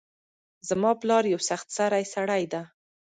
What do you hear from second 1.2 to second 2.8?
یو سخت سرۍ سړۍ ده